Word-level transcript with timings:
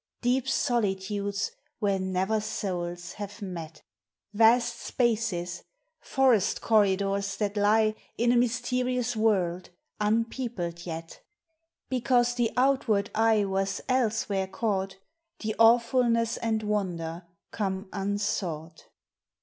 Deep 0.23 0.49
solitudes, 0.49 1.51
where 1.77 1.99
never 1.99 2.41
souls 2.41 3.13
have 3.13 3.39
met; 3.39 3.83
Vast 4.33 4.79
spaces, 4.79 5.61
forest 5.99 6.59
corridors 6.59 7.37
that 7.37 7.55
lie 7.55 7.93
In 8.17 8.31
a 8.31 8.35
mysterious 8.35 9.15
world, 9.15 9.69
unpeopled 9.99 10.87
yet. 10.87 11.21
Because 11.87 12.33
the 12.33 12.49
outward 12.57 13.11
eye 13.13 13.45
was 13.45 13.79
elsewhere 13.87 14.47
caught, 14.47 14.97
The 15.37 15.53
awfulness 15.59 16.37
and 16.37 16.63
wonder 16.63 17.27
come 17.51 17.87
unsought. 17.93 18.85